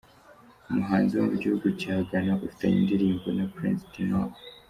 Umuhanzi 0.71 1.13
wo 1.15 1.23
mu 1.29 1.35
gihugu 1.41 1.67
cya 1.81 1.95
Ghana 2.07 2.33
ufitanye 2.45 2.77
indirimbo 2.79 3.27
na 3.37 3.45
Princes 3.53 3.89
du 3.93 4.03
Nord. 4.09 4.31